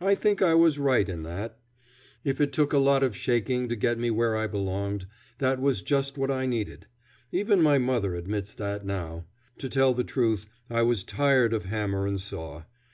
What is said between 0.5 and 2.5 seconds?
was right in that. If